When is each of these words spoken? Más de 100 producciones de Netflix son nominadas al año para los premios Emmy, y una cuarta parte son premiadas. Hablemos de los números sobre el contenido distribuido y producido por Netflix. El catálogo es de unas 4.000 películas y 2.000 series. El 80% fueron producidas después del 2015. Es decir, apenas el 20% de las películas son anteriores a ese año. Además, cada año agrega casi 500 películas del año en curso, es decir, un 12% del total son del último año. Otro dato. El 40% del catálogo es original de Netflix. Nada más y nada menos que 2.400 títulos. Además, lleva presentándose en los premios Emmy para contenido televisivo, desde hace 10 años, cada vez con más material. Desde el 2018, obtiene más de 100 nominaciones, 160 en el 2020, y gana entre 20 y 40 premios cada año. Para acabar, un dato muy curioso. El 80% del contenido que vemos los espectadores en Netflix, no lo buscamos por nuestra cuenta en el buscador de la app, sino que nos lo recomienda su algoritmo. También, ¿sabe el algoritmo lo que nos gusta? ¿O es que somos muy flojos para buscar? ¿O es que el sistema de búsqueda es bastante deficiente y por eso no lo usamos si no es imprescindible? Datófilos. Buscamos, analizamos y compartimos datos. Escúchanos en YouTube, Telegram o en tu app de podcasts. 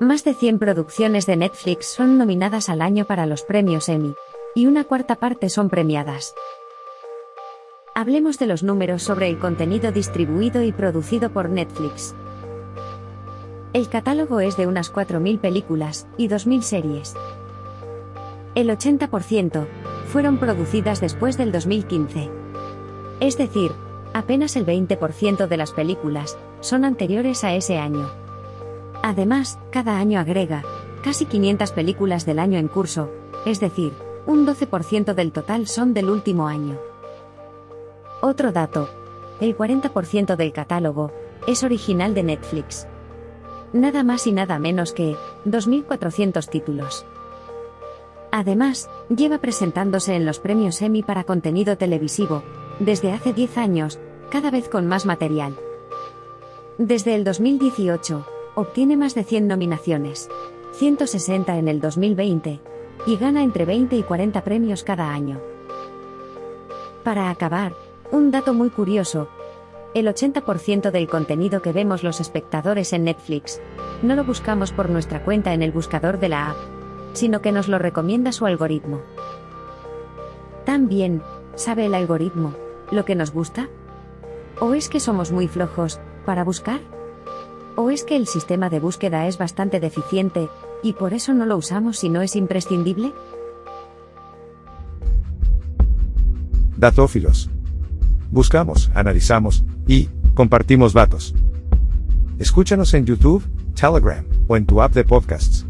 Más 0.00 0.24
de 0.24 0.34
100 0.34 0.58
producciones 0.58 1.24
de 1.24 1.36
Netflix 1.36 1.86
son 1.86 2.18
nominadas 2.18 2.68
al 2.68 2.82
año 2.82 3.04
para 3.04 3.26
los 3.26 3.42
premios 3.42 3.88
Emmy, 3.88 4.16
y 4.52 4.66
una 4.66 4.82
cuarta 4.82 5.14
parte 5.14 5.48
son 5.48 5.70
premiadas. 5.70 6.34
Hablemos 7.94 8.40
de 8.40 8.46
los 8.48 8.64
números 8.64 9.04
sobre 9.04 9.28
el 9.28 9.38
contenido 9.38 9.92
distribuido 9.92 10.64
y 10.64 10.72
producido 10.72 11.30
por 11.30 11.48
Netflix. 11.48 12.12
El 13.72 13.88
catálogo 13.88 14.40
es 14.40 14.56
de 14.56 14.66
unas 14.66 14.92
4.000 14.92 15.38
películas 15.38 16.08
y 16.16 16.28
2.000 16.28 16.62
series. 16.62 17.14
El 18.56 18.70
80% 18.70 19.64
fueron 20.08 20.38
producidas 20.38 21.00
después 21.00 21.38
del 21.38 21.52
2015. 21.52 22.30
Es 23.20 23.38
decir, 23.38 23.70
apenas 24.12 24.56
el 24.56 24.66
20% 24.66 25.46
de 25.46 25.56
las 25.56 25.70
películas 25.70 26.36
son 26.58 26.84
anteriores 26.84 27.44
a 27.44 27.54
ese 27.54 27.78
año. 27.78 28.23
Además, 29.06 29.58
cada 29.70 29.98
año 29.98 30.18
agrega 30.18 30.62
casi 31.02 31.26
500 31.26 31.72
películas 31.72 32.24
del 32.24 32.38
año 32.38 32.58
en 32.58 32.68
curso, 32.68 33.10
es 33.44 33.60
decir, 33.60 33.92
un 34.24 34.46
12% 34.46 35.12
del 35.12 35.30
total 35.30 35.66
son 35.66 35.92
del 35.92 36.08
último 36.08 36.48
año. 36.48 36.78
Otro 38.22 38.50
dato. 38.50 38.88
El 39.42 39.58
40% 39.58 40.36
del 40.36 40.54
catálogo 40.54 41.12
es 41.46 41.62
original 41.64 42.14
de 42.14 42.22
Netflix. 42.22 42.86
Nada 43.74 44.04
más 44.04 44.26
y 44.26 44.32
nada 44.32 44.58
menos 44.58 44.94
que 44.94 45.16
2.400 45.44 46.48
títulos. 46.48 47.04
Además, 48.32 48.88
lleva 49.14 49.36
presentándose 49.36 50.14
en 50.14 50.24
los 50.24 50.38
premios 50.38 50.80
Emmy 50.80 51.02
para 51.02 51.24
contenido 51.24 51.76
televisivo, 51.76 52.42
desde 52.78 53.12
hace 53.12 53.34
10 53.34 53.58
años, 53.58 53.98
cada 54.30 54.50
vez 54.50 54.70
con 54.70 54.86
más 54.86 55.04
material. 55.04 55.56
Desde 56.78 57.14
el 57.14 57.24
2018, 57.24 58.28
obtiene 58.54 58.96
más 58.96 59.14
de 59.14 59.24
100 59.24 59.48
nominaciones, 59.48 60.28
160 60.72 61.56
en 61.56 61.68
el 61.68 61.80
2020, 61.80 62.60
y 63.06 63.16
gana 63.16 63.42
entre 63.42 63.64
20 63.64 63.96
y 63.96 64.02
40 64.02 64.42
premios 64.44 64.84
cada 64.84 65.12
año. 65.12 65.40
Para 67.02 67.30
acabar, 67.30 67.74
un 68.10 68.30
dato 68.30 68.54
muy 68.54 68.70
curioso. 68.70 69.28
El 69.92 70.06
80% 70.06 70.90
del 70.90 71.08
contenido 71.08 71.62
que 71.62 71.72
vemos 71.72 72.02
los 72.02 72.20
espectadores 72.20 72.92
en 72.92 73.04
Netflix, 73.04 73.60
no 74.02 74.16
lo 74.16 74.24
buscamos 74.24 74.72
por 74.72 74.90
nuestra 74.90 75.22
cuenta 75.22 75.52
en 75.52 75.62
el 75.62 75.70
buscador 75.70 76.18
de 76.18 76.28
la 76.28 76.50
app, 76.50 76.56
sino 77.12 77.40
que 77.40 77.52
nos 77.52 77.68
lo 77.68 77.78
recomienda 77.78 78.32
su 78.32 78.46
algoritmo. 78.46 79.00
También, 80.64 81.22
¿sabe 81.54 81.86
el 81.86 81.94
algoritmo 81.94 82.54
lo 82.90 83.04
que 83.04 83.14
nos 83.14 83.32
gusta? 83.32 83.68
¿O 84.60 84.74
es 84.74 84.88
que 84.88 85.00
somos 85.00 85.30
muy 85.30 85.46
flojos 85.46 86.00
para 86.24 86.44
buscar? 86.44 86.80
¿O 87.76 87.90
es 87.90 88.04
que 88.04 88.16
el 88.16 88.26
sistema 88.26 88.70
de 88.70 88.78
búsqueda 88.78 89.26
es 89.26 89.36
bastante 89.36 89.80
deficiente 89.80 90.48
y 90.82 90.92
por 90.92 91.12
eso 91.12 91.34
no 91.34 91.44
lo 91.44 91.56
usamos 91.56 91.98
si 91.98 92.08
no 92.08 92.22
es 92.22 92.36
imprescindible? 92.36 93.12
Datófilos. 96.76 97.50
Buscamos, 98.30 98.90
analizamos 98.94 99.64
y 99.88 100.08
compartimos 100.34 100.92
datos. 100.92 101.34
Escúchanos 102.38 102.94
en 102.94 103.06
YouTube, 103.06 103.44
Telegram 103.74 104.24
o 104.46 104.56
en 104.56 104.66
tu 104.66 104.80
app 104.80 104.92
de 104.92 105.04
podcasts. 105.04 105.63